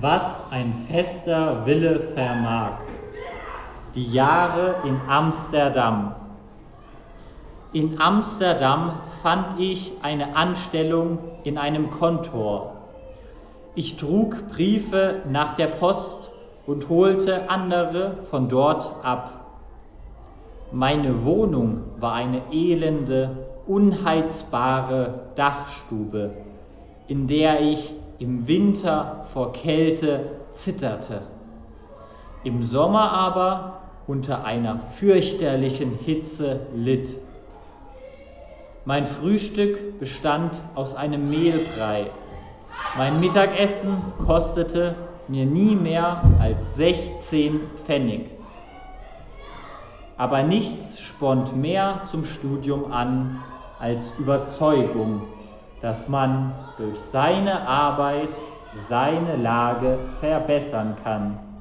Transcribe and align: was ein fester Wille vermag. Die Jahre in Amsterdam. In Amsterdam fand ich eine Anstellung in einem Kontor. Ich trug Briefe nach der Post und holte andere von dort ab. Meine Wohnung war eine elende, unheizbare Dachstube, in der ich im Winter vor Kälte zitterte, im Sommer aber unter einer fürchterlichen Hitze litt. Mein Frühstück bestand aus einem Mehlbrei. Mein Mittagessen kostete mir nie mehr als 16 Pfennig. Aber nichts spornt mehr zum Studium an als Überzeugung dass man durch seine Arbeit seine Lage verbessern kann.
was 0.00 0.50
ein 0.50 0.72
fester 0.88 1.66
Wille 1.66 2.00
vermag. 2.00 2.78
Die 3.94 4.10
Jahre 4.10 4.76
in 4.84 4.98
Amsterdam. 5.06 6.14
In 7.72 8.00
Amsterdam 8.00 9.00
fand 9.22 9.60
ich 9.60 9.92
eine 10.02 10.34
Anstellung 10.34 11.18
in 11.44 11.58
einem 11.58 11.90
Kontor. 11.90 12.76
Ich 13.74 13.96
trug 13.96 14.48
Briefe 14.50 15.22
nach 15.30 15.54
der 15.54 15.66
Post 15.66 16.30
und 16.66 16.88
holte 16.88 17.50
andere 17.50 18.18
von 18.30 18.48
dort 18.48 18.90
ab. 19.02 19.46
Meine 20.70 21.24
Wohnung 21.24 21.82
war 21.98 22.14
eine 22.14 22.40
elende, 22.50 23.30
unheizbare 23.66 25.20
Dachstube, 25.34 26.30
in 27.08 27.26
der 27.26 27.60
ich 27.60 27.94
im 28.22 28.46
Winter 28.46 29.24
vor 29.32 29.52
Kälte 29.52 30.42
zitterte, 30.52 31.22
im 32.44 32.62
Sommer 32.62 33.10
aber 33.10 33.80
unter 34.06 34.44
einer 34.44 34.78
fürchterlichen 34.78 35.90
Hitze 35.90 36.60
litt. 36.72 37.18
Mein 38.84 39.06
Frühstück 39.06 39.98
bestand 39.98 40.60
aus 40.76 40.94
einem 40.94 41.30
Mehlbrei. 41.30 42.12
Mein 42.94 43.18
Mittagessen 43.18 44.12
kostete 44.24 44.94
mir 45.26 45.44
nie 45.44 45.74
mehr 45.74 46.22
als 46.38 46.76
16 46.76 47.70
Pfennig. 47.84 48.30
Aber 50.16 50.44
nichts 50.44 51.00
spornt 51.00 51.56
mehr 51.56 52.02
zum 52.04 52.24
Studium 52.24 52.92
an 52.92 53.42
als 53.80 54.16
Überzeugung 54.16 55.41
dass 55.82 56.08
man 56.08 56.54
durch 56.76 56.98
seine 57.10 57.68
Arbeit 57.68 58.30
seine 58.72 59.36
Lage 59.36 59.98
verbessern 60.20 60.96
kann. 61.02 61.51